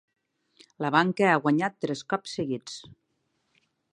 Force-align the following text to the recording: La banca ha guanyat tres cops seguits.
La 0.85 0.89
banca 0.95 1.27
ha 1.33 1.43
guanyat 1.43 1.77
tres 1.85 2.03
cops 2.15 2.35
seguits. 2.39 2.81